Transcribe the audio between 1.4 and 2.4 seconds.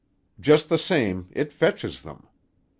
fetches them.